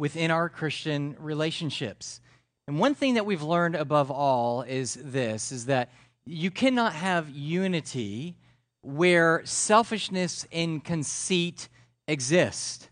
[0.00, 2.22] within our Christian relationships.
[2.66, 5.90] And one thing that we've learned above all is this is that
[6.24, 8.34] you cannot have unity
[8.80, 11.68] where selfishness and conceit
[12.08, 12.88] exist.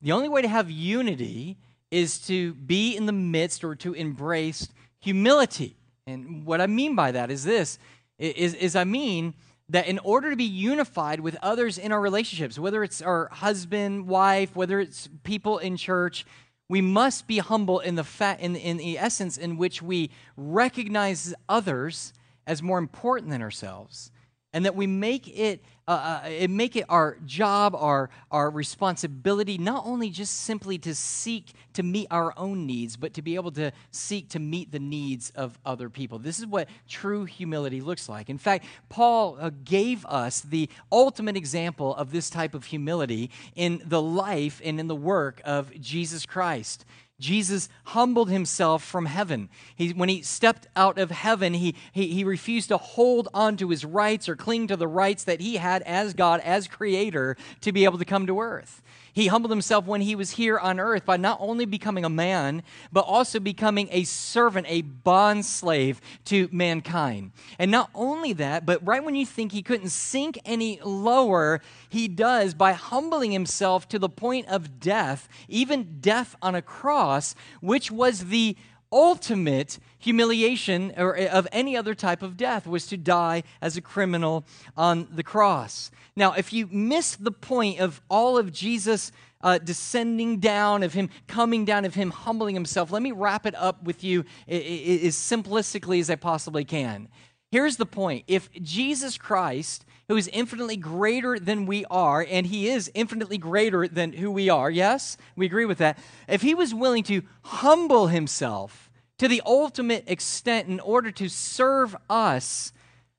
[0.00, 1.58] The only way to have unity
[1.90, 4.68] is to be in the midst or to embrace
[5.00, 5.76] humility.
[6.06, 7.78] And what I mean by that is this
[8.18, 9.34] is, is I mean
[9.68, 14.06] that in order to be unified with others in our relationships, whether it's our husband,
[14.06, 16.24] wife, whether it's people in church,
[16.68, 21.34] we must be humble in the fa- in, in the essence in which we recognize
[21.48, 22.12] others
[22.46, 24.10] as more important than ourselves
[24.52, 29.84] and that we make it uh, uh, make it our job our our responsibility not
[29.86, 33.72] only just simply to seek to meet our own needs but to be able to
[33.90, 36.18] seek to meet the needs of other people.
[36.18, 38.28] This is what true humility looks like.
[38.28, 43.80] In fact paul uh, gave us the ultimate example of this type of humility in
[43.86, 46.84] the life and in the work of jesus christ
[47.18, 49.48] Jesus humbled himself from heaven.
[49.74, 53.70] He, when he stepped out of heaven, he, he, he refused to hold on to
[53.70, 57.72] his rights or cling to the rights that he had as God, as creator, to
[57.72, 58.82] be able to come to earth.
[59.18, 62.62] He humbled himself when he was here on earth by not only becoming a man,
[62.92, 67.32] but also becoming a servant, a bond slave to mankind.
[67.58, 72.06] And not only that, but right when you think he couldn't sink any lower, he
[72.06, 77.90] does by humbling himself to the point of death, even death on a cross, which
[77.90, 78.56] was the
[78.92, 83.80] ultimate humiliation or eh, of any other type of death was to die as a
[83.80, 84.44] criminal
[84.76, 85.90] on the cross.
[86.16, 91.10] Now, if you miss the point of all of Jesus uh, descending down, of him
[91.26, 96.00] coming down, of him humbling himself, let me wrap it up with you as simplistically
[96.00, 97.08] as I possibly can.
[97.50, 102.68] Here's the point if Jesus Christ, who is infinitely greater than we are, and he
[102.68, 105.98] is infinitely greater than who we are, yes, we agree with that.
[106.28, 108.87] If he was willing to humble himself
[109.18, 112.72] to the ultimate extent in order to serve us,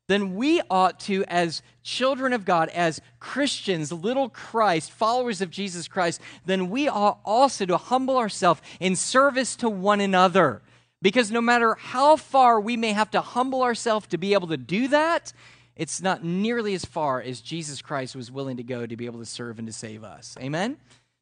[0.08, 5.88] then we ought to, as children of God, as Christians, little Christ, followers of Jesus
[5.88, 10.63] Christ, then we ought also to humble ourselves in service to one another.
[11.01, 14.57] Because no matter how far we may have to humble ourselves to be able to
[14.57, 15.31] do that,
[15.75, 19.19] it's not nearly as far as Jesus Christ was willing to go to be able
[19.19, 20.35] to serve and to save us.
[20.41, 20.78] Amen?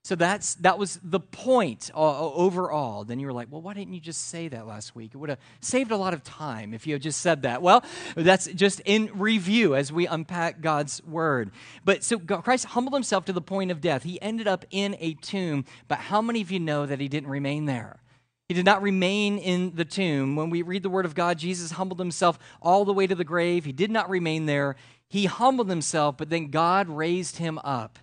[0.08, 3.04] So that's that was the point uh, overall.
[3.04, 5.12] Then you were like, well, why didn't you just say that last week?
[5.14, 7.62] It would have saved a lot of time if you had just said that.
[7.62, 7.84] Well,
[8.16, 11.52] that's just in review as we unpack God's word.
[11.84, 14.04] But so Christ humbled himself to the point of death.
[14.04, 15.66] He ended up in a tomb.
[15.90, 18.00] But how many of you know that he didn't remain there?
[18.48, 20.38] He did not remain in the tomb.
[20.38, 23.26] When we read the word of God, Jesus humbled himself all the way to the
[23.26, 23.66] grave.
[23.66, 24.78] He did not remain there.
[25.10, 28.00] He humbled himself, but then God raised him up.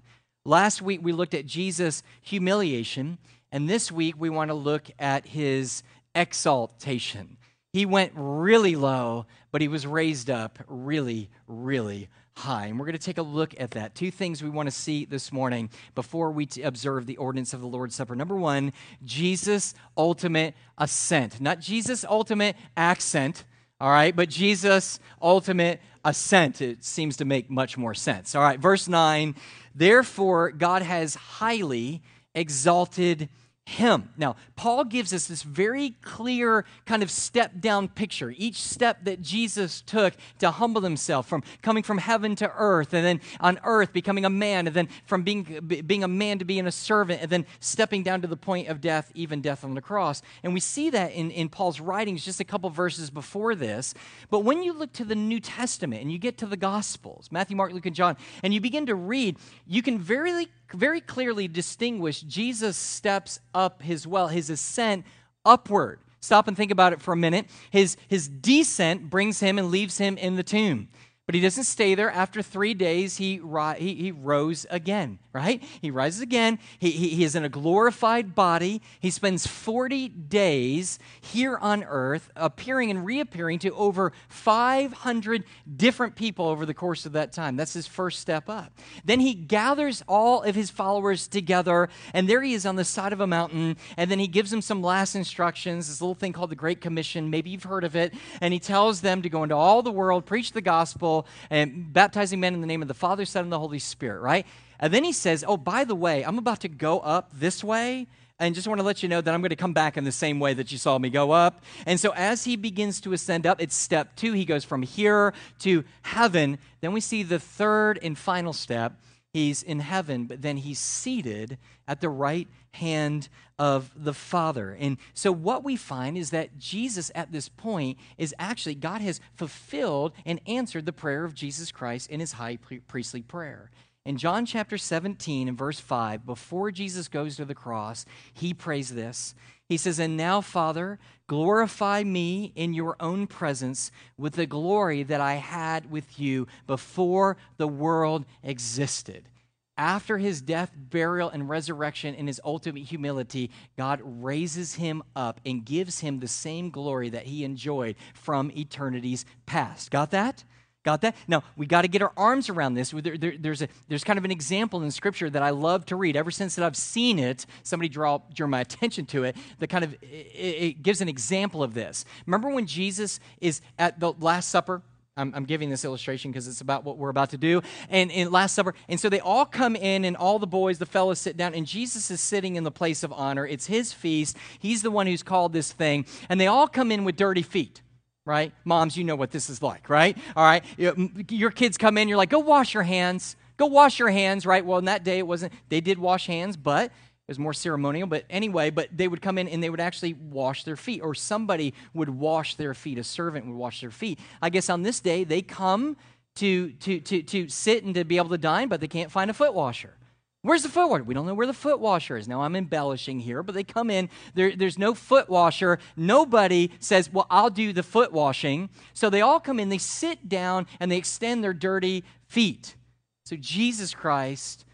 [0.47, 3.16] Last week we looked at Jesus' humiliation,
[3.50, 5.82] and this week we want to look at his
[6.15, 7.38] exaltation.
[7.72, 12.66] He went really low, but he was raised up really, really high.
[12.66, 13.94] And we're going to take a look at that.
[13.94, 17.62] Two things we want to see this morning before we t- observe the ordinance of
[17.62, 18.15] the Lord's Supper.
[18.15, 21.41] Number one, Jesus' ultimate ascent.
[21.41, 23.44] Not Jesus' ultimate accent,
[23.81, 26.61] all right, but Jesus' ultimate ascent.
[26.61, 28.35] It seems to make much more sense.
[28.35, 29.35] All right, verse 9
[29.75, 32.01] Therefore, God has highly
[32.35, 33.29] exalted
[33.66, 34.10] him.
[34.19, 38.34] Now, Paul gives us this very clear kind of step down picture.
[38.36, 43.04] Each step that Jesus took to humble himself from coming from heaven to earth, and
[43.04, 45.44] then on earth becoming a man, and then from being,
[45.86, 48.82] being a man to being a servant, and then stepping down to the point of
[48.82, 50.20] death, even death on the cross.
[50.42, 53.94] And we see that in, in Paul's writings just a couple verses before this.
[54.31, 57.56] But when you look to the New Testament and you get to the Gospels, Matthew,
[57.56, 62.20] Mark, Luke, and John, and you begin to read, you can very very clearly distinguish
[62.22, 65.04] Jesus' steps up his well, his ascent
[65.44, 66.00] upward.
[66.20, 67.47] Stop and think about it for a minute.
[67.70, 70.88] His, his descent brings him and leaves him in the tomb.
[71.27, 72.11] But he doesn't stay there.
[72.11, 73.41] After three days, he,
[73.79, 75.62] he, he rose again, right?
[75.81, 76.59] He rises again.
[76.79, 78.83] He, he, he is in a glorified body.
[79.01, 85.44] He spends 40 days here on earth, appearing and reappearing to over 500
[85.75, 87.56] different people over the course of that time.
[87.56, 88.79] That's his first step up.
[89.03, 93.15] Then he gathers all of his followers together, and there he is on the side
[93.15, 93.79] of a mountain.
[93.97, 97.31] And then he gives them some last instructions, this little thing called the Great Commission.
[97.31, 98.12] Maybe you've heard of it.
[98.43, 101.13] And he tells them to go into all the world, preach the gospel
[101.50, 104.46] and baptizing men in the name of the Father, Son, and the Holy Spirit, right?
[104.81, 108.06] And then he says, Oh, by the way, I'm about to go up this way.
[108.40, 110.11] And just want to let you know that I'm going to come back in the
[110.11, 111.62] same way that you saw me go up.
[111.87, 114.32] And so as he begins to ascend up, it's step two.
[114.32, 116.58] He goes from here to heaven.
[116.81, 119.00] Then we see the third and final step.
[119.32, 123.29] he's in heaven, but then he's seated at the right hand
[123.59, 124.76] of the Father.
[124.79, 129.21] And so what we find is that Jesus at this point is actually, God has
[129.35, 133.71] fulfilled and answered the prayer of Jesus Christ in his high priestly prayer.
[134.05, 138.05] In John chapter 17 and verse 5, before Jesus goes to the cross,
[138.35, 139.35] he prays this.
[139.67, 145.23] He says, And now, Father, glorify me in your own presence with the glory that
[145.23, 149.27] I had with you before the world existed.
[149.76, 155.65] After his death, burial, and resurrection in his ultimate humility, God raises him up and
[155.65, 159.91] gives him the same glory that he enjoyed from eternity's past.
[159.91, 160.44] Got that?
[160.85, 161.17] Got that?
[161.26, 162.91] Now, we got to get our arms around this.
[162.91, 165.97] There, there, there's, a, there's kind of an example in Scripture that I love to
[165.97, 166.15] read.
[166.15, 169.82] Ever since that I've seen it, somebody draw, drew my attention to it, that kind
[169.82, 172.05] of it, it gives an example of this.
[172.27, 174.82] Remember when Jesus is at the Last Supper?
[175.16, 177.62] I'm, I'm giving this illustration because it's about what we're about to do.
[177.88, 180.87] And in Last Supper, and so they all come in, and all the boys, the
[180.87, 183.46] fellows, sit down, and Jesus is sitting in the place of honor.
[183.46, 184.37] It's his feast.
[184.58, 187.81] He's the one who's called this thing, and they all come in with dirty feet
[188.26, 188.52] right?
[188.64, 190.16] Moms, you know what this is like, right?
[190.34, 190.64] All right.
[190.78, 193.37] Your kids come in, you're like, go wash your hands.
[193.56, 194.64] Go wash your hands, right?
[194.64, 196.90] Well, in that day, it wasn't, they did wash hands, but
[197.26, 198.06] it was more ceremonial.
[198.06, 201.15] But anyway, but they would come in and they would actually wash their feet, or
[201.15, 202.99] somebody would wash their feet.
[202.99, 204.19] A servant would wash their feet.
[204.43, 205.97] I guess on this day, they come
[206.37, 209.31] to, to, to, to sit and to be able to dine, but they can't find
[209.31, 209.97] a foot washer.
[210.43, 211.05] Where's the foot washer?
[211.05, 212.29] We don't know where the foot washer is.
[212.29, 214.11] Now, I'm embellishing here, but they come in.
[214.35, 215.79] There, there's no foot washer.
[215.97, 218.69] Nobody says, Well, I'll do the foot washing.
[218.93, 222.77] So they all come in, they sit down, and they extend their dirty feet.
[223.25, 224.67] So Jesus Christ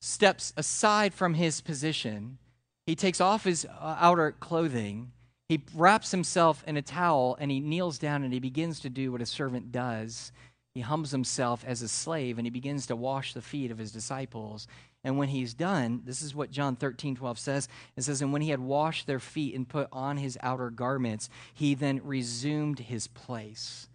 [0.00, 2.38] steps aside from his position.
[2.86, 5.12] He takes off his uh, outer clothing.
[5.48, 9.12] He wraps himself in a towel and he kneels down and he begins to do
[9.12, 10.32] what a servant does
[10.74, 13.90] he humbles himself as a slave and he begins to wash the feet of his
[13.90, 14.68] disciples.
[15.02, 17.68] And when he's done, this is what John 13, 12 says.
[17.96, 21.28] It says, And when he had washed their feet and put on his outer garments,
[21.54, 23.88] he then resumed his place.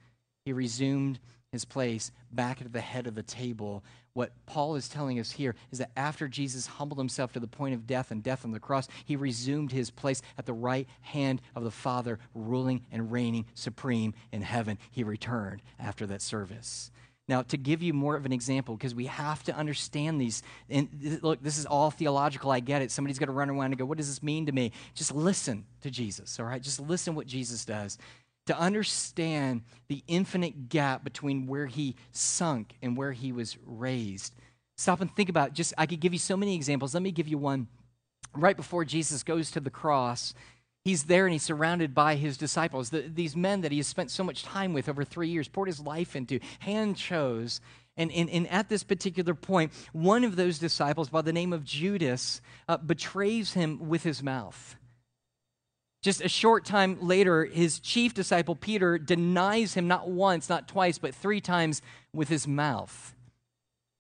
[0.44, 1.20] He resumed
[1.52, 3.84] his place back at the head of the table
[4.16, 7.76] what Paul is telling us here is that after Jesus humbled himself to the point
[7.76, 11.42] of death and death on the cross, he resumed his place at the right hand
[11.54, 14.80] of the Father, ruling and reigning supreme in heaven.
[14.90, 16.92] He returned after that service.
[17.28, 21.20] Now, to give you more of an example, because we have to understand these, and
[21.22, 22.92] look, this is all theological, I get it.
[22.92, 24.72] Somebody's going to run around and go, What does this mean to me?
[24.94, 26.62] Just listen to Jesus, all right?
[26.62, 27.98] Just listen what Jesus does
[28.46, 34.34] to understand the infinite gap between where he sunk and where he was raised.
[34.78, 36.94] Stop and think about just I could give you so many examples.
[36.94, 37.68] Let me give you one.
[38.34, 40.34] Right before Jesus goes to the cross,
[40.84, 44.12] he's there and he's surrounded by his disciples, the, these men that he has spent
[44.12, 47.62] so much time with over three years, poured his life into, hand chose.
[47.98, 51.64] And, and, and at this particular point, one of those disciples, by the name of
[51.64, 54.76] Judas, uh, betrays him with his mouth.
[56.06, 61.00] Just a short time later, his chief disciple Peter denies him not once, not twice,
[61.00, 61.82] but three times
[62.14, 63.15] with his mouth.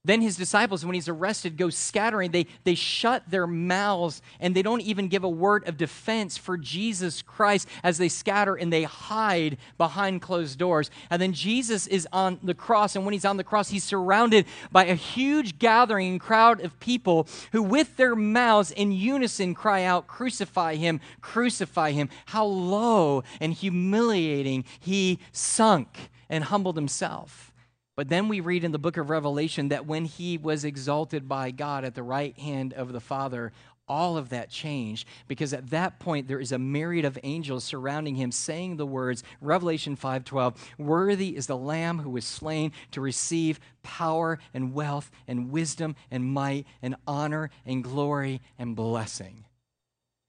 [0.05, 2.31] Then his disciples, when he's arrested, go scattering.
[2.31, 6.57] They, they shut their mouths and they don't even give a word of defense for
[6.57, 10.91] Jesus Christ as they scatter and they hide behind closed doors.
[11.09, 14.45] And then Jesus is on the cross, and when he's on the cross, he's surrounded
[14.71, 19.83] by a huge gathering and crowd of people who, with their mouths in unison, cry
[19.83, 22.09] out, Crucify him, crucify him.
[22.27, 27.51] How low and humiliating he sunk and humbled himself.
[27.95, 31.51] But then we read in the book of Revelation that when he was exalted by
[31.51, 33.53] God at the right hand of the Father,
[33.87, 38.15] all of that changed because at that point there is a myriad of angels surrounding
[38.15, 43.59] him saying the words revelation 5:12 worthy is the lamb who was slain to receive
[43.83, 49.45] power and wealth and wisdom and might and honor and glory and blessing.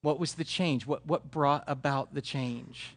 [0.02, 0.86] What was the change?
[0.86, 2.95] What, what brought about the change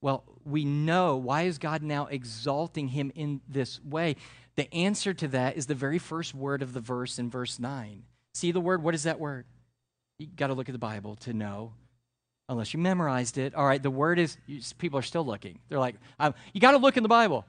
[0.00, 4.16] well, we know why is God now exalting him in this way?
[4.56, 8.02] The answer to that is the very first word of the verse in verse 9.
[8.34, 8.82] See the word?
[8.82, 9.46] What is that word?
[10.18, 11.72] You got to look at the Bible to know,
[12.48, 13.54] unless you memorized it.
[13.54, 14.36] All right, the word is,
[14.78, 15.58] people are still looking.
[15.68, 17.44] They're like, um, you got to look in the Bible.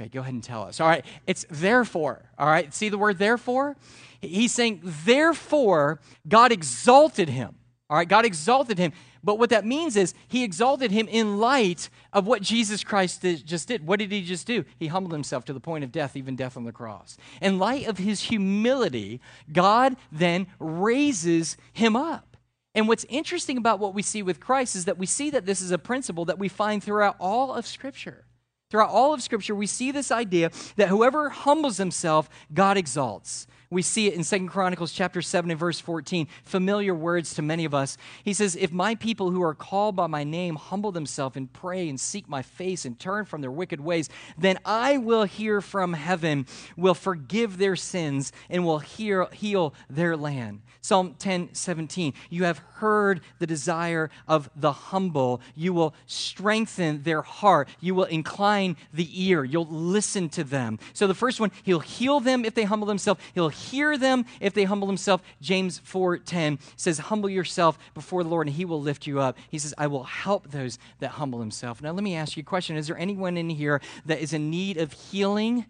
[0.00, 0.80] Okay, go ahead and tell us.
[0.80, 2.22] All right, it's therefore.
[2.36, 3.76] All right, see the word therefore?
[4.20, 7.54] He's saying, therefore, God exalted him.
[7.88, 8.92] All right, God exalted him.
[9.24, 13.46] But what that means is he exalted him in light of what Jesus Christ did,
[13.46, 13.86] just did.
[13.86, 14.64] What did he just do?
[14.78, 17.16] He humbled himself to the point of death, even death on the cross.
[17.40, 22.36] In light of his humility, God then raises him up.
[22.74, 25.62] And what's interesting about what we see with Christ is that we see that this
[25.62, 28.26] is a principle that we find throughout all of Scripture.
[28.70, 33.46] Throughout all of Scripture, we see this idea that whoever humbles himself, God exalts.
[33.70, 37.64] We see it in Second Chronicles chapter 7 and verse 14, familiar words to many
[37.64, 37.96] of us.
[38.22, 41.88] He says, If my people who are called by my name humble themselves and pray
[41.88, 45.94] and seek my face and turn from their wicked ways, then I will hear from
[45.94, 50.60] heaven, will forgive their sins, and will hear, heal their land.
[50.80, 55.40] Psalm 10 17, you have heard the desire of the humble.
[55.54, 57.68] You will strengthen their heart.
[57.80, 59.44] You will incline the ear.
[59.44, 60.78] You'll listen to them.
[60.92, 63.20] So the first one, he'll heal them if they humble themselves.
[63.34, 65.22] He'll hear them if they humble themselves.
[65.40, 69.38] James 4 10 says, Humble yourself before the Lord, and he will lift you up.
[69.50, 71.80] He says, I will help those that humble themselves.
[71.80, 74.50] Now, let me ask you a question Is there anyone in here that is in
[74.50, 75.66] need of healing?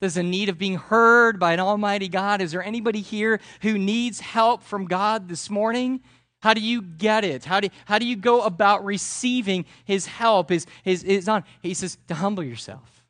[0.00, 2.40] There's a need of being heard by an almighty God.
[2.40, 6.00] Is there anybody here who needs help from God this morning?
[6.40, 7.44] How do you get it?
[7.44, 10.50] How do, how do you go about receiving his help?
[10.50, 11.44] His, his, his on?
[11.62, 13.04] He says to humble yourself.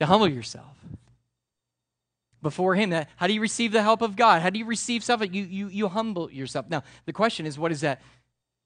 [0.00, 0.74] To humble yourself
[2.42, 2.90] before him.
[2.90, 4.42] That, how do you receive the help of God?
[4.42, 6.66] How do you receive something You, you, you humble yourself.
[6.68, 8.02] Now, the question is, what does that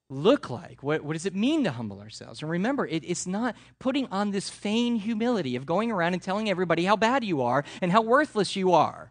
[0.08, 0.82] look like?
[0.82, 2.42] What, what does it mean to humble ourselves?
[2.42, 6.50] And remember, it, it's not putting on this feigned humility of going around and telling
[6.50, 9.10] everybody how bad you are and how worthless you are,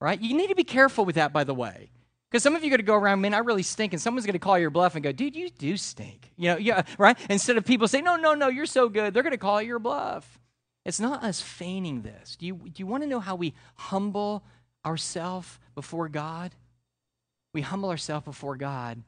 [0.00, 0.20] right?
[0.20, 1.90] You need to be careful with that, by the way.
[2.30, 4.26] Because some of you are going to go around, man, I really stink, and someone's
[4.26, 6.32] going to call your bluff and go, dude, you do stink.
[6.36, 7.16] You know, yeah, right?
[7.30, 9.78] Instead of people saying, no, no, no, you're so good, they're going to call your
[9.78, 10.40] bluff.
[10.84, 12.36] It's not us feigning this.
[12.36, 14.44] Do you, do you want to know how we humble
[14.84, 16.52] ourselves before God?
[17.52, 19.02] We humble ourselves before God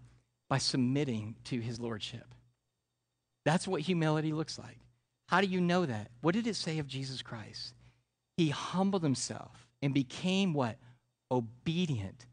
[0.49, 2.35] by submitting to his lordship.
[3.45, 4.79] That's what humility looks like.
[5.29, 6.11] How do you know that?
[6.21, 7.75] What did it say of Jesus Christ?
[8.37, 10.77] He humbled himself and became what?
[11.31, 12.27] Obedient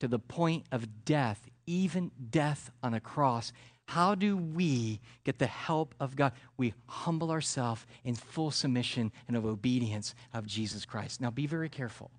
[0.00, 3.52] to the point of death, even death on a cross.
[3.90, 6.30] How do we get the help of God?
[6.56, 11.20] We humble ourselves in full submission and of obedience of Jesus Christ.
[11.20, 12.12] Now, be very careful.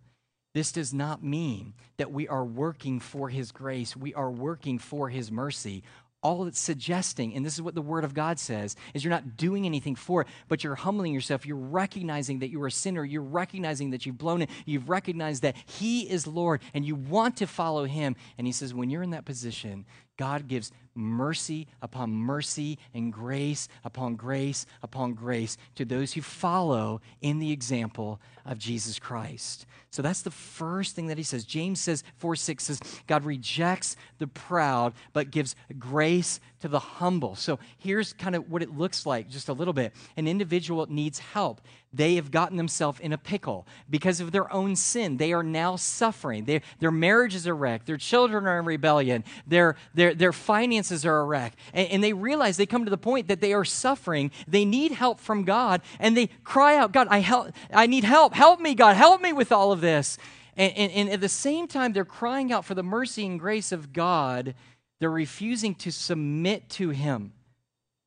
[0.53, 5.07] This does not mean that we are working for His grace, we are working for
[5.07, 5.83] His mercy.
[6.21, 9.37] All it's suggesting, and this is what the Word of God says, is you're not
[9.37, 11.45] doing anything for it, but you're humbling yourself.
[11.45, 13.03] You're recognizing that you're a sinner.
[13.05, 14.49] You're recognizing that you've blown it.
[14.65, 18.17] You've recognized that He is Lord, and you want to follow Him.
[18.37, 19.85] And He says, when you're in that position,
[20.17, 27.01] God gives mercy upon mercy and grace upon grace upon grace to those who follow
[27.21, 29.65] in the example of Jesus Christ.
[29.89, 31.43] So that's the first thing that he says.
[31.43, 37.35] James says, 4 6 says, God rejects the proud, but gives grace to the humble.
[37.35, 39.93] So here's kind of what it looks like just a little bit.
[40.17, 41.61] An individual needs help.
[41.93, 45.17] They have gotten themselves in a pickle because of their own sin.
[45.17, 46.45] They are now suffering.
[46.45, 47.85] They, their marriage is a wreck.
[47.85, 49.25] Their children are in rebellion.
[49.45, 51.53] Their, their, their finances are a wreck.
[51.73, 54.31] And, and they realize they come to the point that they are suffering.
[54.47, 55.81] They need help from God.
[55.99, 58.33] And they cry out, God, I, help, I need help.
[58.33, 58.95] Help me, God.
[58.95, 60.17] Help me with all of this.
[60.55, 63.71] And, and, and, at the same time, they're crying out for the mercy and grace
[63.71, 64.53] of God.
[65.01, 67.33] They're refusing to submit to Him.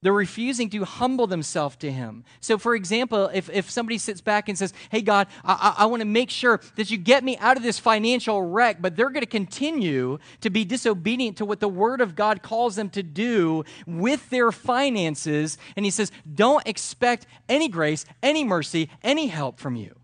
[0.01, 2.23] They're refusing to humble themselves to Him.
[2.41, 5.87] So, for example, if, if somebody sits back and says, Hey, God, I, I, I
[5.87, 9.11] want to make sure that you get me out of this financial wreck, but they're
[9.11, 13.03] going to continue to be disobedient to what the Word of God calls them to
[13.03, 15.59] do with their finances.
[15.75, 19.97] And He says, Don't expect any grace, any mercy, any help from you.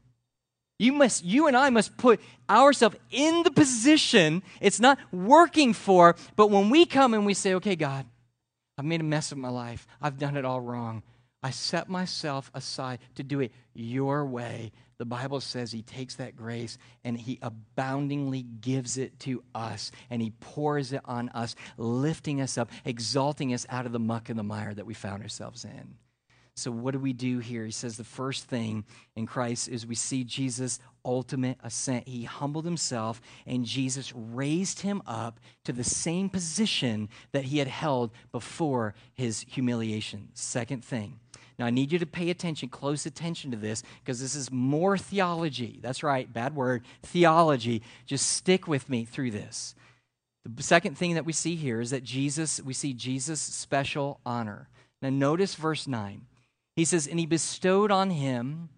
[0.80, 6.16] You must, you and I must put ourselves in the position it's not working for,
[6.37, 8.06] but when we come and we say, okay, God,
[8.78, 9.87] I've made a mess of my life.
[10.00, 11.02] I've done it all wrong.
[11.42, 14.72] I set myself aside to do it your way.
[14.96, 20.22] The Bible says he takes that grace and he aboundingly gives it to us and
[20.22, 24.38] he pours it on us, lifting us up, exalting us out of the muck and
[24.38, 25.96] the mire that we found ourselves in.
[26.61, 27.64] So, what do we do here?
[27.64, 28.85] He says the first thing
[29.17, 32.07] in Christ is we see Jesus' ultimate ascent.
[32.07, 37.69] He humbled himself, and Jesus raised him up to the same position that he had
[37.69, 40.29] held before his humiliation.
[40.35, 41.19] Second thing.
[41.59, 44.99] Now, I need you to pay attention, close attention to this, because this is more
[44.99, 45.79] theology.
[45.83, 47.83] That's right, bad word, theology.
[48.05, 49.75] Just stick with me through this.
[50.45, 54.69] The second thing that we see here is that Jesus, we see Jesus' special honor.
[55.00, 56.26] Now, notice verse 9.
[56.77, 58.69] He says, And he bestowed on him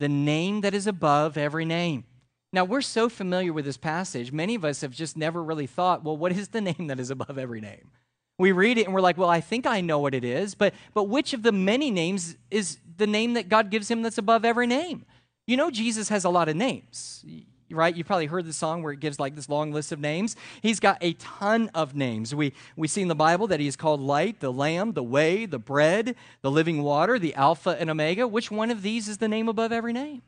[0.00, 2.04] the name that is above every name.
[2.52, 6.04] Now, we're so familiar with this passage, many of us have just never really thought,
[6.04, 7.90] well, what is the name that is above every name?
[8.38, 10.74] We read it and we're like, well, I think I know what it is, but,
[10.94, 14.44] but which of the many names is the name that God gives him that's above
[14.44, 15.04] every name?
[15.46, 17.24] You know, Jesus has a lot of names
[17.74, 17.94] right?
[17.94, 20.36] You've probably heard the song where it gives like this long list of names.
[20.60, 22.34] He's got a ton of names.
[22.34, 25.58] We, we see in the Bible that he's called Light, the Lamb, the Way, the
[25.58, 28.26] Bread, the Living Water, the Alpha and Omega.
[28.26, 30.22] Which one of these is the name above every name?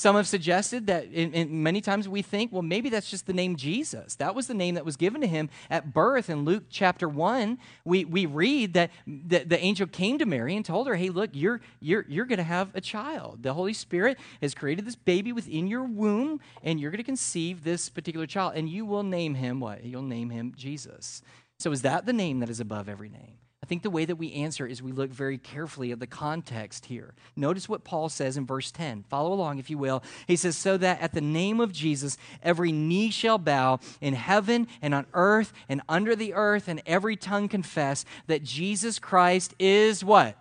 [0.00, 3.34] Some have suggested that in, in many times we think, well, maybe that's just the
[3.34, 4.14] name Jesus.
[4.14, 6.30] That was the name that was given to him at birth.
[6.30, 10.64] In Luke chapter 1, we, we read that the, the angel came to Mary and
[10.64, 13.42] told her, hey, look, you're, you're, you're going to have a child.
[13.42, 17.62] The Holy Spirit has created this baby within your womb, and you're going to conceive
[17.62, 19.84] this particular child, and you will name him what?
[19.84, 21.20] You'll name him Jesus.
[21.58, 23.39] So is that the name that is above every name?
[23.66, 27.14] Think the way that we answer is we look very carefully at the context here.
[27.36, 29.04] Notice what Paul says in verse 10.
[29.04, 30.02] Follow along, if you will.
[30.26, 34.66] He says, So that at the name of Jesus, every knee shall bow in heaven
[34.80, 40.02] and on earth and under the earth, and every tongue confess that Jesus Christ is
[40.02, 40.38] what?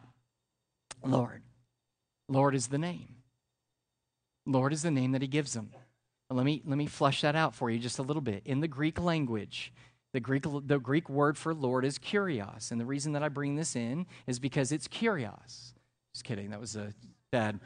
[1.03, 1.41] Lord.
[2.29, 3.15] Lord is the name.
[4.45, 5.71] Lord is the name that he gives them.
[6.31, 8.43] Let me, let me flush that out for you just a little bit.
[8.45, 9.73] In the Greek language,
[10.13, 12.71] the Greek, the Greek word for Lord is kurios.
[12.71, 15.73] And the reason that I bring this in is because it's kurios.
[16.13, 16.49] Just kidding.
[16.49, 16.93] That was a
[17.31, 17.59] bad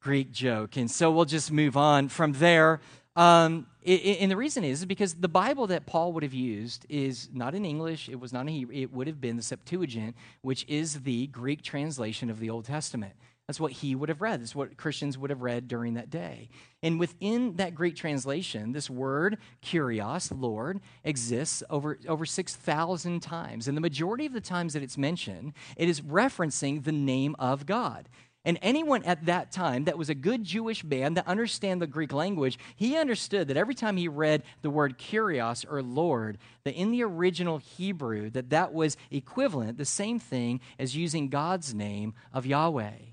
[0.00, 0.76] Greek joke.
[0.76, 2.80] And so we'll just move on from there.
[3.14, 7.54] Um, and the reason is because the Bible that Paul would have used is not
[7.54, 11.00] in English, it was not in Hebrew, it would have been the Septuagint, which is
[11.02, 13.12] the Greek translation of the Old Testament.
[13.52, 14.40] That's what he would have read.
[14.40, 16.48] That's what Christians would have read during that day.
[16.82, 23.68] And within that Greek translation, this word, kurios, Lord, exists over, over 6,000 times.
[23.68, 27.66] And the majority of the times that it's mentioned, it is referencing the name of
[27.66, 28.08] God.
[28.42, 32.14] And anyone at that time that was a good Jewish man that understand the Greek
[32.14, 36.90] language, he understood that every time he read the word kurios or Lord, that in
[36.90, 42.46] the original Hebrew, that that was equivalent, the same thing as using God's name of
[42.46, 43.11] Yahweh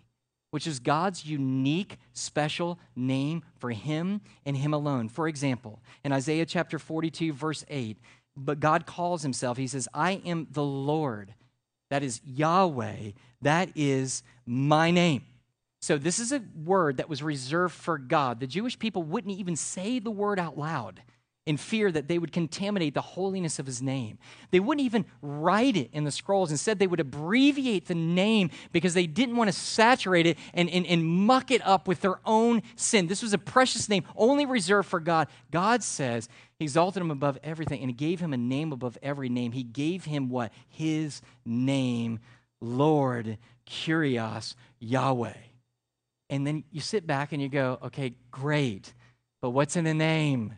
[0.52, 5.10] which is God's unique, special name for him and him alone.
[5.10, 7.98] For example, in Isaiah chapter 42, verse 8,
[8.36, 11.34] but God calls himself, he says, I am the Lord.
[11.90, 13.12] That is Yahweh.
[13.42, 15.26] That is my name.
[15.82, 18.42] So, this is a word that was reserved for God.
[18.42, 21.02] The Jewish people wouldn't even say the word out loud
[21.50, 24.20] in fear that they would contaminate the holiness of his name.
[24.52, 26.52] They wouldn't even write it in the scrolls.
[26.52, 30.86] Instead, they would abbreviate the name because they didn't want to saturate it and, and,
[30.86, 33.08] and muck it up with their own sin.
[33.08, 35.28] This was a precious name only reserved for God.
[35.50, 39.28] God says he exalted him above everything and he gave him a name above every
[39.28, 39.52] name.
[39.52, 40.54] He gave him what?
[40.68, 42.20] His name,
[42.62, 45.34] Lord, Kurios, Yahweh.
[46.30, 48.94] And then you sit back and you go, okay, great,
[49.42, 50.54] but what's in a name?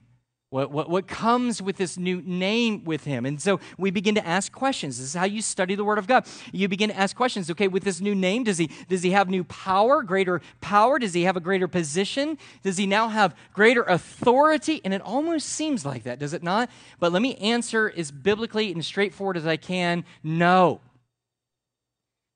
[0.52, 3.26] What, what, what comes with this new name with him?
[3.26, 4.98] And so we begin to ask questions.
[4.98, 6.26] This is how you study the Word of God.
[6.52, 7.50] You begin to ask questions.
[7.50, 11.00] Okay, with this new name, does he, does he have new power, greater power?
[11.00, 12.38] Does he have a greater position?
[12.64, 14.82] Does he now have greater authority?
[14.84, 16.70] And it almost seems like that, does it not?
[17.00, 20.82] But let me answer as biblically and straightforward as I can no.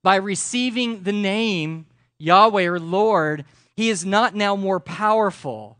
[0.03, 1.85] By receiving the name
[2.19, 3.43] Yahweh or Lord,
[3.75, 5.77] he is not now more powerful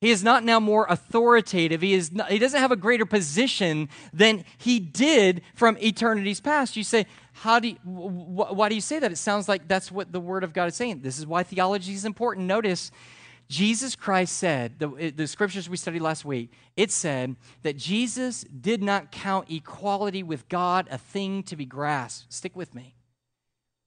[0.00, 1.82] he is not now more authoritative.
[1.82, 6.74] He, is not, he doesn't have a greater position than he did from eternity's past.
[6.74, 9.12] You say, how do you, wh- why do you say that?
[9.12, 11.00] It sounds like that's what the Word of God is saying.
[11.00, 12.46] This is why theology is important.
[12.46, 12.90] Notice,
[13.50, 18.82] Jesus Christ said, the, the scriptures we studied last week, it said that Jesus did
[18.82, 22.32] not count equality with God a thing to be grasped.
[22.32, 22.94] Stick with me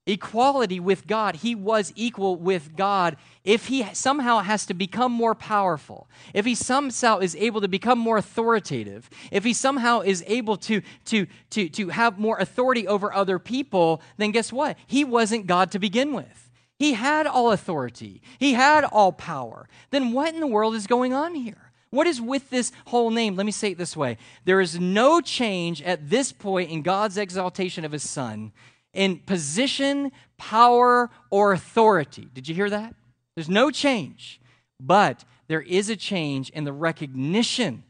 [0.06, 1.36] equality with God.
[1.36, 3.16] He was equal with God.
[3.42, 7.98] If he somehow has to become more powerful, if he somehow is able to become
[7.98, 13.12] more authoritative, if he somehow is able to, to, to, to have more authority over
[13.12, 14.76] other people, then guess what?
[14.86, 16.50] He wasn't God to begin with.
[16.78, 19.68] He had all authority, he had all power.
[19.90, 21.70] Then what in the world is going on here?
[21.90, 23.36] What is with this whole name?
[23.36, 27.16] Let me say it this way there is no change at this point in God's
[27.16, 28.52] exaltation of his son
[28.94, 32.28] in position, power, or authority.
[32.32, 32.94] Did you hear that?
[33.34, 34.40] There's no change,
[34.80, 37.82] but there is a change in the recognition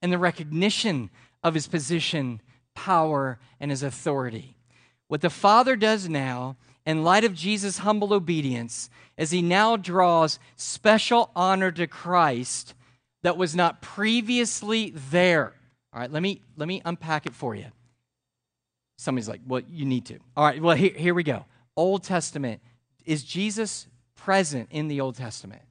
[0.00, 1.10] and the recognition
[1.42, 2.40] of his position,
[2.74, 4.56] power, and his authority.
[5.08, 10.38] What the Father does now, in light of Jesus' humble obedience, is he now draws
[10.56, 12.74] special honor to Christ
[13.22, 15.54] that was not previously there.
[15.92, 17.66] All right, let me, let me unpack it for you.
[18.98, 20.18] Somebody's like, well, you need to.
[20.36, 21.46] All right, well, here, here we go.
[21.76, 22.60] Old Testament.
[23.06, 25.62] Is Jesus present in the Old Testament?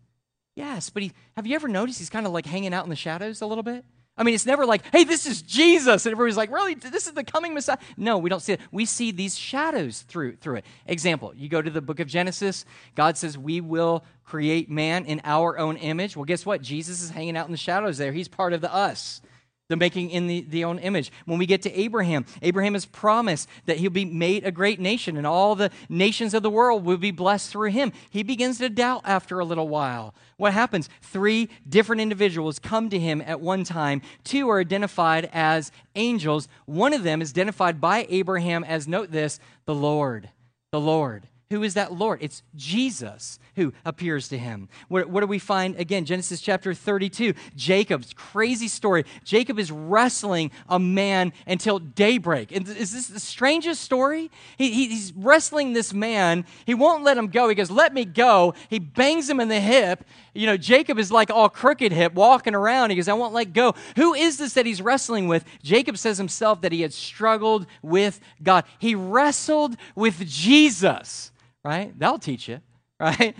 [0.55, 2.95] Yes, but he, have you ever noticed he's kind of like hanging out in the
[2.95, 3.85] shadows a little bit?
[4.17, 6.05] I mean, it's never like, hey, this is Jesus.
[6.05, 6.73] And everybody's like, really?
[6.73, 7.77] This is the coming Messiah?
[7.97, 8.61] No, we don't see it.
[8.71, 10.65] We see these shadows through, through it.
[10.87, 15.21] Example, you go to the book of Genesis, God says, we will create man in
[15.23, 16.15] our own image.
[16.15, 16.63] Well, guess what?
[16.63, 18.11] Jesus is hanging out in the shadows there.
[18.11, 19.21] He's part of the us.
[19.69, 21.11] The making in the, the own image.
[21.25, 25.17] When we get to Abraham, Abraham is promised that he'll be made a great nation
[25.17, 27.91] and all the nations of the world will be blessed through him.
[28.09, 30.13] He begins to doubt after a little while.
[30.37, 30.89] What happens?
[31.01, 34.01] Three different individuals come to him at one time.
[34.23, 36.47] Two are identified as angels.
[36.65, 40.29] One of them is identified by Abraham as, note this, the Lord.
[40.71, 41.27] The Lord.
[41.49, 42.19] Who is that Lord?
[42.21, 44.67] It's Jesus who appears to him.
[44.89, 46.03] What, do we find again?
[46.03, 47.33] Genesis chapter 32.
[47.55, 49.05] Jacob's crazy story.
[49.23, 52.51] Jacob is wrestling a man until daybreak.
[52.51, 54.29] And is this the strangest story?
[54.57, 56.45] He, he's wrestling this man.
[56.65, 57.47] He won't let him go.
[57.47, 58.53] He goes, Let me go.
[58.69, 60.03] He bangs him in the hip.
[60.33, 62.89] You know, Jacob is like all crooked hip, walking around.
[62.89, 63.73] He goes, I won't let go.
[63.95, 65.45] Who is this that he's wrestling with?
[65.63, 68.65] Jacob says himself that he had struggled with God.
[68.79, 71.31] He wrestled with Jesus
[71.67, 71.97] right?
[71.99, 72.61] That'll teach you
[72.99, 73.35] right?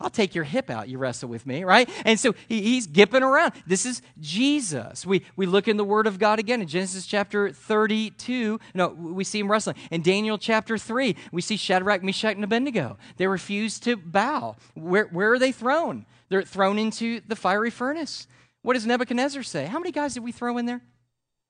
[0.00, 1.90] I'll take your hip out, you wrestle with me, right?
[2.04, 3.52] And so he, he's gipping around.
[3.66, 5.04] This is Jesus.
[5.04, 8.60] We, we look in the Word of God again in Genesis chapter 32.
[8.74, 9.74] No, we see him wrestling.
[9.90, 12.96] In Daniel chapter 3, we see Shadrach, Meshach, and Abednego.
[13.16, 14.54] They refuse to bow.
[14.74, 16.06] Where, where are they thrown?
[16.28, 18.28] They're thrown into the fiery furnace.
[18.62, 19.66] What does Nebuchadnezzar say?
[19.66, 20.80] How many guys did we throw in there?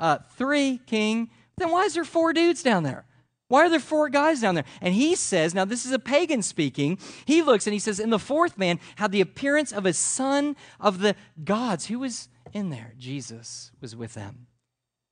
[0.01, 1.29] Uh, three, king.
[1.59, 3.05] Then why is there four dudes down there?
[3.53, 4.65] Why are there four guys down there?
[4.81, 6.97] And he says, now this is a pagan speaking.
[7.27, 10.57] He looks and he says, and the fourth man had the appearance of a son
[10.81, 11.85] of the gods.
[11.89, 12.95] Who was in there?
[12.97, 14.47] Jesus was with them.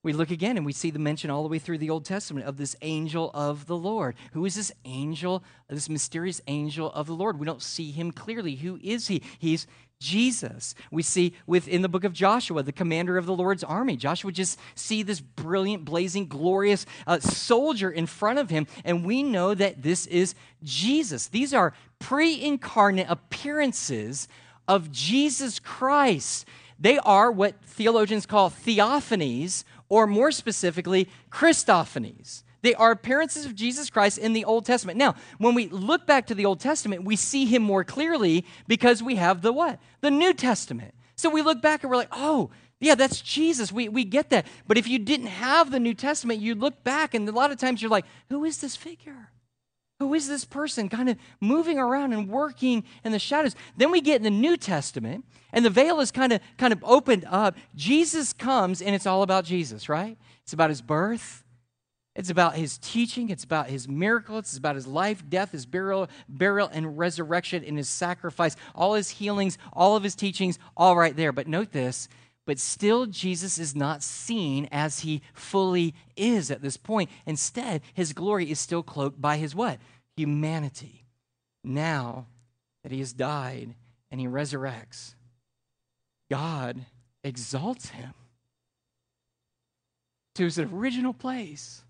[0.02, 2.46] We look again and we see the mention all the way through the Old Testament
[2.46, 4.14] of this angel of the Lord.
[4.32, 7.38] Who is this angel, this mysterious angel of the Lord?
[7.38, 8.54] We don't see him clearly.
[8.54, 9.22] Who is he?
[9.38, 9.66] He's
[10.00, 10.74] Jesus.
[10.90, 13.96] We see within the book of Joshua, the commander of the Lord's army.
[13.96, 19.22] Joshua just see this brilliant, blazing, glorious uh, soldier in front of him, and we
[19.22, 20.34] know that this is
[20.64, 21.28] Jesus.
[21.28, 24.26] These are pre incarnate appearances
[24.66, 26.46] of Jesus Christ.
[26.78, 32.42] They are what theologians call theophanies, or more specifically, Christophanies.
[32.62, 34.98] They are appearances of Jesus Christ in the Old Testament.
[34.98, 39.02] Now, when we look back to the Old Testament, we see him more clearly because
[39.02, 39.78] we have the what?
[40.00, 40.94] The New Testament.
[41.16, 43.70] So we look back and we're like, oh, yeah, that's Jesus.
[43.70, 44.46] We, we get that.
[44.66, 47.58] But if you didn't have the New Testament, you look back and a lot of
[47.58, 49.30] times you're like, who is this figure?
[50.00, 53.54] Who is this person kind of moving around and working in the shadows?
[53.76, 56.82] Then we get in the New Testament, and the veil is kind of kind of
[56.84, 57.54] opened up.
[57.76, 60.16] Jesus comes, and it's all about Jesus, right?
[60.42, 61.44] It's about his birth,
[62.20, 66.06] it's about his teaching, it's about his miracles, it's about his life, death, his burial,
[66.28, 71.16] burial and resurrection and his sacrifice, all his healings, all of his teachings, all right
[71.16, 71.32] there.
[71.32, 72.10] But note this,
[72.44, 77.08] but still Jesus is not seen as he fully is at this point.
[77.24, 79.78] Instead, his glory is still cloaked by his what?
[80.14, 81.06] Humanity.
[81.64, 82.26] Now
[82.82, 83.74] that he has died
[84.10, 85.14] and he resurrects,
[86.30, 86.84] God
[87.24, 88.12] exalts him
[90.34, 91.82] to his original place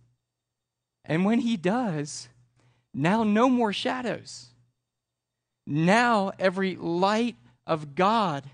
[1.04, 2.28] and when he does,
[2.92, 4.48] now no more shadows.
[5.66, 7.36] Now every light
[7.66, 8.44] of God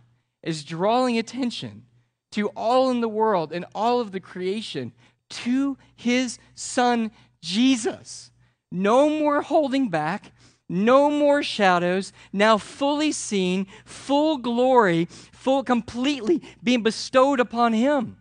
[0.43, 1.87] is drawing attention
[2.33, 4.93] to all in the world and all of the creation
[5.29, 8.31] to his son Jesus.
[8.71, 10.33] No more holding back,
[10.69, 18.17] no more shadows, now fully seen, full glory, full completely being bestowed upon him.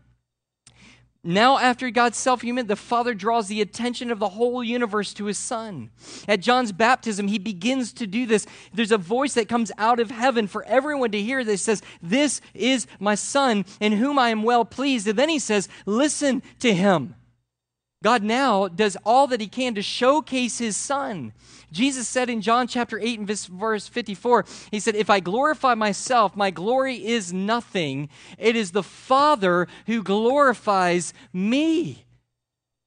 [1.27, 5.25] Now, after God's self human, the Father draws the attention of the whole universe to
[5.25, 5.89] his Son.
[6.27, 8.45] At John's baptism, he begins to do this.
[8.71, 12.41] There's a voice that comes out of heaven for everyone to hear that says, This
[12.53, 15.07] is my Son, in whom I am well pleased.
[15.07, 17.15] And then he says, Listen to him.
[18.03, 21.33] God now does all that he can to showcase his Son.
[21.71, 26.35] Jesus said in John chapter 8 and verse 54, he said, If I glorify myself,
[26.35, 28.09] my glory is nothing.
[28.37, 32.05] It is the Father who glorifies me.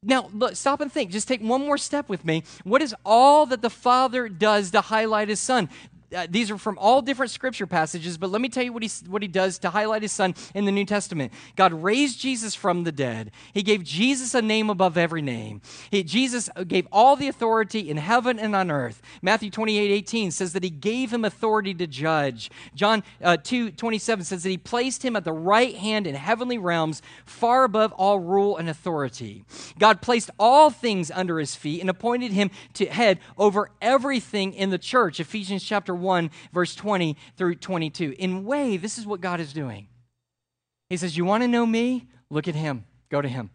[0.03, 1.11] Now, look, stop and think.
[1.11, 2.44] Just take one more step with me.
[2.62, 5.68] What is all that the Father does to highlight his Son?
[6.14, 8.90] Uh, these are from all different scripture passages, but let me tell you what he,
[9.09, 11.33] what he does to highlight his son in the New Testament.
[11.55, 13.31] God raised Jesus from the dead.
[13.53, 15.61] He gave Jesus a name above every name.
[15.90, 19.03] He, Jesus gave all the authority in heaven and on earth.
[19.21, 22.51] Matthew 28 18 says that he gave him authority to judge.
[22.75, 26.59] John uh, 2 27 says that he placed him at the right hand in heavenly
[26.59, 29.44] realms, far above all rule and authority.
[29.79, 34.71] God placed all things under his feet and appointed him to head over everything in
[34.71, 35.21] the church.
[35.21, 38.15] Ephesians chapter 1, verse 20 through 22.
[38.19, 39.89] In way, this is what God is doing.
[40.89, 42.07] He says, You want to know me?
[42.31, 42.85] Look at him.
[43.11, 43.51] Go to him.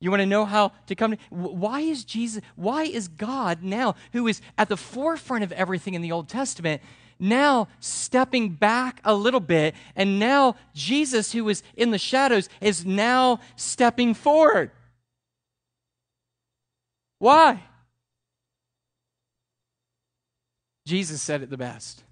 [0.00, 3.96] You want to know how to come to why is Jesus why is God now
[4.12, 6.80] who is at the forefront of everything in the Old Testament
[7.20, 12.84] now stepping back a little bit, and now Jesus, who was in the shadows, is
[12.84, 14.70] now stepping forward.
[17.18, 17.62] Why?
[20.90, 22.02] Jesus said it the best.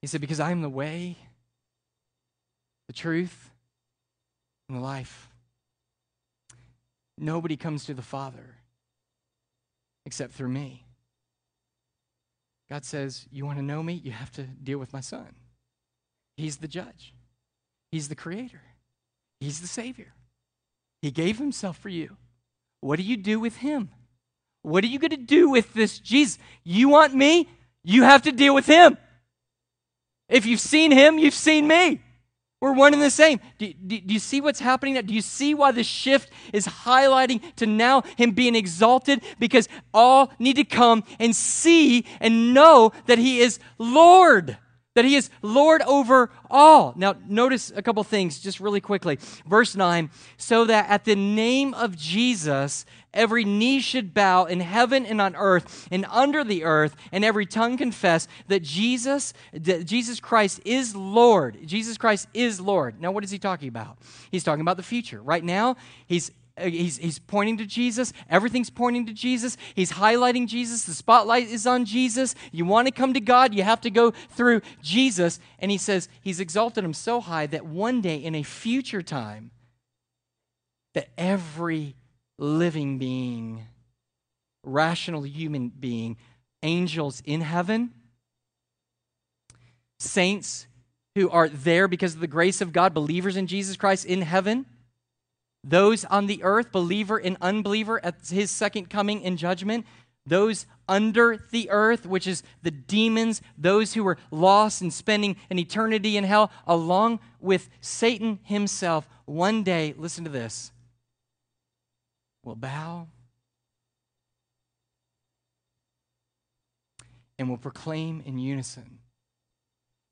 [0.00, 1.18] He said, Because I am the way,
[2.86, 3.50] the truth,
[4.66, 5.28] and the life.
[7.18, 8.56] Nobody comes to the Father
[10.06, 10.86] except through me.
[12.70, 13.92] God says, You want to know me?
[13.92, 15.34] You have to deal with my son.
[16.38, 17.12] He's the judge,
[17.92, 18.62] He's the creator,
[19.38, 20.14] He's the Savior.
[21.02, 22.16] He gave Himself for you.
[22.80, 23.90] What do you do with Him?
[24.68, 26.38] What are you going to do with this Jesus?
[26.62, 27.48] You want me?
[27.82, 28.98] You have to deal with Him.
[30.28, 32.02] If you've seen Him, you've seen me.
[32.60, 33.40] We're one and the same.
[33.58, 35.00] Do, do, do, you see what's happening?
[35.06, 39.22] Do you see why the shift is highlighting to now him being exalted?
[39.38, 44.58] Because all need to come and see and know that he is Lord,
[44.94, 46.92] that he is Lord over all.
[46.96, 49.18] Now, notice a couple things just really quickly.
[49.46, 55.06] Verse 9 so that at the name of Jesus, every knee should bow in heaven
[55.06, 60.20] and on earth and under the earth, and every tongue confess that Jesus, that Jesus
[60.20, 61.58] Christ is Lord.
[61.66, 63.00] Jesus Christ is Lord.
[63.00, 63.98] Now, what is he talking about?
[64.30, 65.22] He's talking about the future.
[65.22, 68.12] Right now, he's Uh, he's, he's pointing to Jesus.
[68.28, 69.56] Everything's pointing to Jesus.
[69.74, 70.84] He's highlighting Jesus.
[70.84, 72.34] The spotlight is on Jesus.
[72.52, 75.40] You want to come to God, you have to go through Jesus.
[75.58, 79.50] And he says he's exalted him so high that one day in a future time,
[80.94, 81.94] that every
[82.38, 83.66] living being,
[84.64, 86.16] rational human being,
[86.62, 87.92] angels in heaven,
[89.98, 90.66] saints
[91.14, 94.66] who are there because of the grace of God, believers in Jesus Christ in heaven,
[95.64, 99.86] those on the earth, believer and unbeliever at his second coming in judgment,
[100.26, 105.58] those under the earth, which is the demons, those who were lost and spending an
[105.58, 110.72] eternity in hell, along with Satan himself, one day, listen to this,
[112.44, 113.08] will bow
[117.38, 118.98] and will proclaim in unison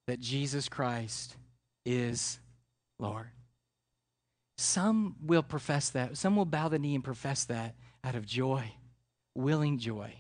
[0.07, 1.37] that Jesus Christ
[1.85, 2.39] is
[2.99, 3.31] Lord.
[4.59, 6.17] Some will profess that.
[6.17, 8.73] Some will bow the knee and profess that out of joy,
[9.35, 10.15] willing joy.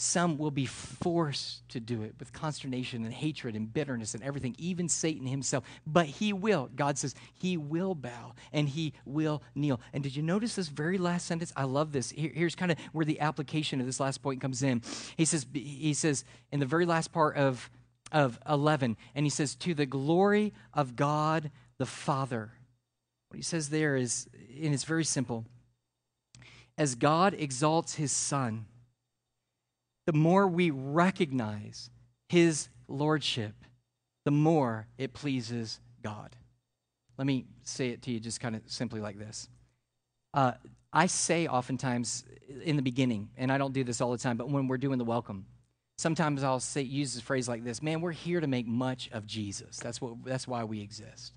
[0.00, 4.54] Some will be forced to do it with consternation and hatred and bitterness and everything,
[4.56, 5.64] even Satan himself.
[5.84, 6.70] But he will.
[6.76, 9.80] God says he will bow and he will kneel.
[9.92, 11.52] And did you notice this very last sentence?
[11.56, 12.10] I love this.
[12.10, 14.82] Here, here's kind of where the application of this last point comes in.
[15.16, 17.68] He says, he says in the very last part of,
[18.12, 22.52] of 11, and he says, To the glory of God the Father.
[23.38, 24.26] He says there is,
[24.60, 25.44] and it's very simple.
[26.76, 28.66] As God exalts his Son,
[30.06, 31.88] the more we recognize
[32.28, 33.54] his lordship,
[34.24, 36.34] the more it pleases God.
[37.16, 39.48] Let me say it to you just kind of simply like this.
[40.34, 40.54] Uh,
[40.92, 42.24] I say oftentimes
[42.64, 44.98] in the beginning, and I don't do this all the time, but when we're doing
[44.98, 45.46] the welcome,
[45.96, 49.26] sometimes I'll say use a phrase like this: "Man, we're here to make much of
[49.26, 49.76] Jesus.
[49.76, 50.24] That's what.
[50.24, 51.34] That's why we exist."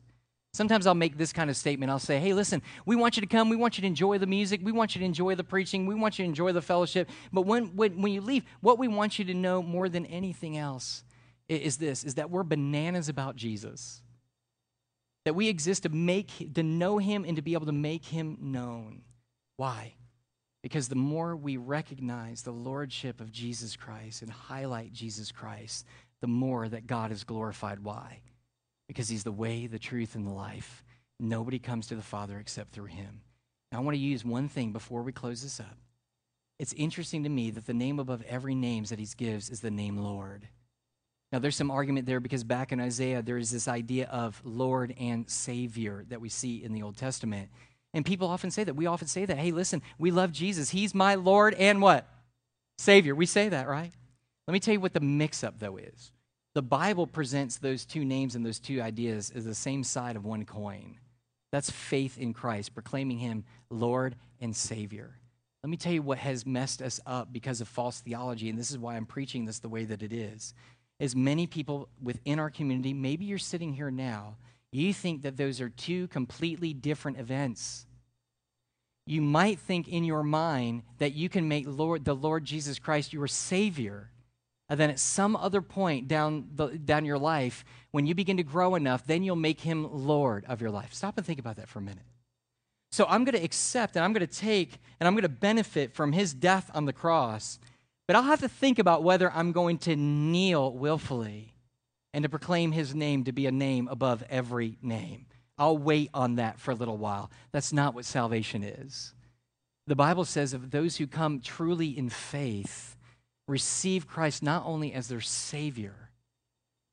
[0.53, 1.91] Sometimes I'll make this kind of statement.
[1.91, 3.49] I'll say, hey, listen, we want you to come.
[3.49, 4.59] We want you to enjoy the music.
[4.61, 5.85] We want you to enjoy the preaching.
[5.85, 7.09] We want you to enjoy the fellowship.
[7.31, 10.57] But when, when, when you leave, what we want you to know more than anything
[10.57, 11.03] else
[11.47, 14.01] is this, is that we're bananas about Jesus.
[15.23, 18.37] That we exist to make, to know him and to be able to make him
[18.41, 19.03] known.
[19.55, 19.93] Why?
[20.63, 25.85] Because the more we recognize the lordship of Jesus Christ and highlight Jesus Christ,
[26.19, 27.79] the more that God is glorified.
[27.79, 28.19] Why?
[28.91, 30.83] Because he's the way, the truth, and the life.
[31.17, 33.21] Nobody comes to the Father except through him.
[33.71, 35.77] Now, I want to use one thing before we close this up.
[36.59, 39.71] It's interesting to me that the name above every name that he gives is the
[39.71, 40.45] name Lord.
[41.31, 44.93] Now, there's some argument there because back in Isaiah, there is this idea of Lord
[44.99, 47.47] and Savior that we see in the Old Testament.
[47.93, 48.75] And people often say that.
[48.75, 49.37] We often say that.
[49.37, 50.71] Hey, listen, we love Jesus.
[50.71, 52.09] He's my Lord and what?
[52.77, 53.15] Savior.
[53.15, 53.93] We say that, right?
[54.49, 56.11] Let me tell you what the mix up, though, is.
[56.53, 60.25] The Bible presents those two names and those two ideas as the same side of
[60.25, 60.97] one coin.
[61.51, 65.15] That's faith in Christ, proclaiming Him Lord and Savior.
[65.63, 68.71] Let me tell you what has messed us up because of false theology, and this
[68.71, 70.53] is why I'm preaching this the way that it is.
[70.99, 74.37] As many people within our community, maybe you're sitting here now,
[74.71, 77.85] you think that those are two completely different events.
[79.05, 83.13] You might think in your mind that you can make Lord, the Lord Jesus Christ
[83.13, 84.10] your Savior
[84.71, 88.43] and then at some other point down, the, down your life, when you begin to
[88.43, 90.93] grow enough, then you'll make him Lord of your life.
[90.93, 92.05] Stop and think about that for a minute.
[92.93, 95.93] So I'm going to accept and I'm going to take and I'm going to benefit
[95.93, 97.59] from his death on the cross.
[98.07, 101.53] But I'll have to think about whether I'm going to kneel willfully
[102.13, 105.25] and to proclaim his name to be a name above every name.
[105.57, 107.29] I'll wait on that for a little while.
[107.51, 109.13] That's not what salvation is.
[109.85, 112.95] The Bible says of those who come truly in faith,
[113.51, 116.09] receive Christ not only as their Savior,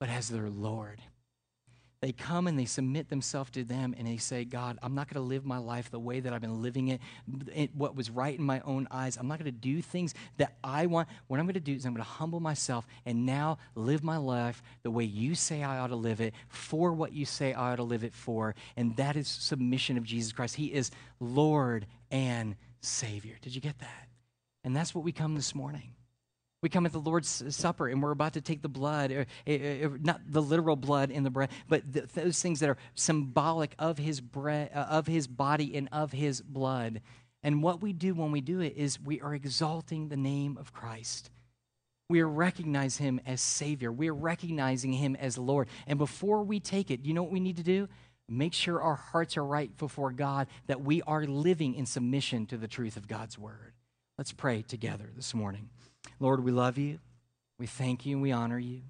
[0.01, 1.01] but as their Lord.
[2.01, 5.21] They come and they submit themselves to them and they say, God, I'm not going
[5.21, 7.01] to live my life the way that I've been living it,
[7.53, 9.17] it what was right in my own eyes.
[9.17, 11.09] I'm not going to do things that I want.
[11.27, 14.17] What I'm going to do is I'm going to humble myself and now live my
[14.17, 17.73] life the way you say I ought to live it, for what you say I
[17.73, 18.55] ought to live it for.
[18.77, 20.55] And that is submission of Jesus Christ.
[20.55, 23.35] He is Lord and Savior.
[23.43, 24.09] Did you get that?
[24.63, 25.95] And that's what we come this morning.
[26.61, 29.55] We come at the Lord's Supper and we're about to take the blood, or, or,
[29.55, 33.75] or not the literal blood in the bread, but the, those things that are symbolic
[33.79, 37.01] of his bread, uh, of his body and of his blood.
[37.45, 40.73] And what we do when we do it is we are exalting the name of
[40.73, 41.31] Christ.
[42.11, 43.93] We are recognizing him as Savior.
[43.93, 45.69] We are recognizing him as Lord.
[45.87, 47.89] And before we take it, you know what we need to do?
[48.29, 52.57] Make sure our hearts are right before God, that we are living in submission to
[52.57, 53.75] the truth of God's word.
[54.17, 55.69] Let's pray together this morning.
[56.21, 56.99] Lord, we love you.
[57.59, 58.83] We thank you and we honor you.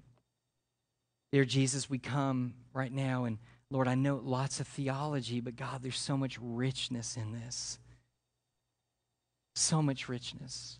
[1.31, 3.37] Dear Jesus, we come right now, and
[3.71, 7.77] Lord, I know lots of theology, but God, there's so much richness in this.
[9.55, 10.79] So much richness.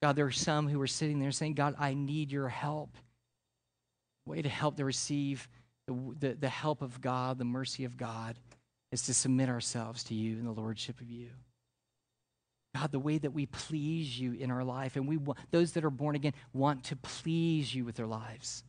[0.00, 2.96] God, there are some who are sitting there saying, God, I need your help.
[4.24, 5.48] Way to help to receive
[5.88, 8.36] the, the, the help of God, the mercy of God,
[8.92, 11.30] is to submit ourselves to you and the lordship of you.
[12.78, 15.18] God, the way that we please you in our life, and we
[15.50, 18.62] those that are born again want to please you with their lives.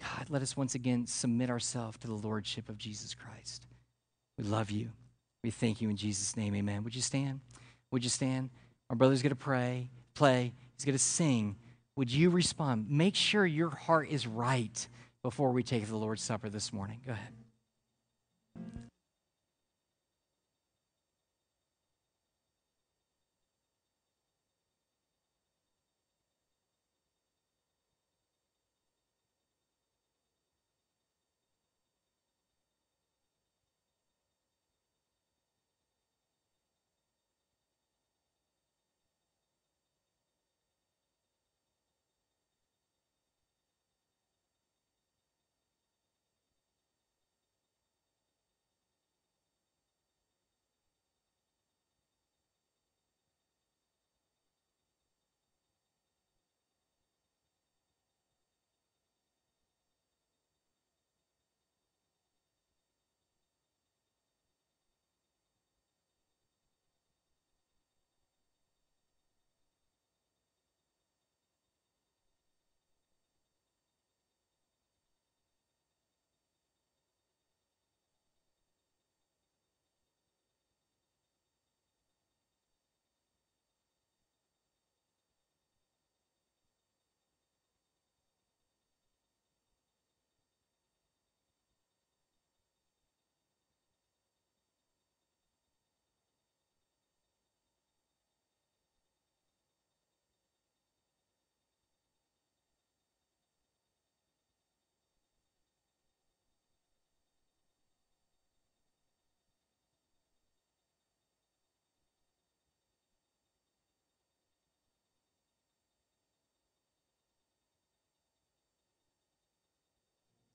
[0.00, 3.66] God, let us once again submit ourselves to the Lordship of Jesus Christ.
[4.36, 4.90] We love you.
[5.42, 6.54] We thank you in Jesus' name.
[6.54, 6.84] Amen.
[6.84, 7.40] Would you stand?
[7.90, 8.50] Would you stand?
[8.90, 11.56] Our brother's going to pray, play, he's going to sing.
[11.96, 12.88] Would you respond?
[12.88, 14.86] Make sure your heart is right
[15.22, 17.00] before we take the Lord's Supper this morning.
[17.04, 17.32] Go ahead.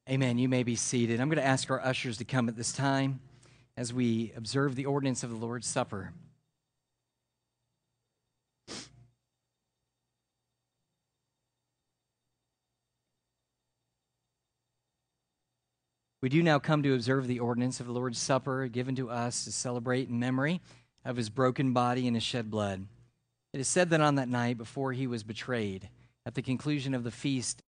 [0.09, 0.37] Amen.
[0.37, 1.21] You may be seated.
[1.21, 3.21] I'm going to ask our ushers to come at this time
[3.77, 6.11] as we observe the ordinance of the Lord's Supper.
[16.21, 19.45] We do now come to observe the ordinance of the Lord's Supper given to us
[19.45, 20.59] to celebrate in memory
[21.05, 22.87] of his broken body and his shed blood.
[23.53, 25.87] It is said that on that night before he was betrayed,
[26.25, 27.61] at the conclusion of the feast,